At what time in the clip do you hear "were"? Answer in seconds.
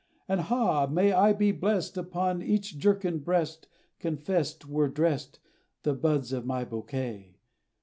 4.67-4.87